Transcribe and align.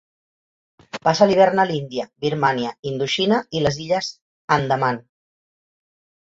Passa 1.07 1.27
l'hivern 1.31 1.61
a 1.63 1.65
l'Índia, 1.71 2.05
Birmània, 2.25 2.71
Indoxina 2.93 3.43
i 3.61 3.63
les 3.67 3.79
illes 3.85 4.11
Andaman. 4.57 4.99